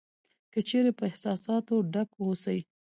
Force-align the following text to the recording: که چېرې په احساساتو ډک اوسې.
که 0.53 0.59
چېرې 0.67 0.91
په 0.99 1.03
احساساتو 1.09 1.75
ډک 1.93 2.09
اوسې. 2.23 2.57